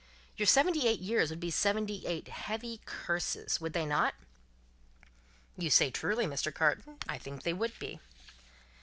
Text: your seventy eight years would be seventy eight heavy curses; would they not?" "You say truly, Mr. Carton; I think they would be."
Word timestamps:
your 0.35 0.47
seventy 0.47 0.87
eight 0.87 0.99
years 0.99 1.29
would 1.29 1.39
be 1.39 1.51
seventy 1.51 2.07
eight 2.07 2.27
heavy 2.27 2.81
curses; 2.85 3.61
would 3.61 3.73
they 3.73 3.85
not?" 3.85 4.15
"You 5.55 5.69
say 5.69 5.91
truly, 5.91 6.25
Mr. 6.25 6.51
Carton; 6.51 6.97
I 7.07 7.19
think 7.19 7.43
they 7.43 7.53
would 7.53 7.77
be." 7.77 7.99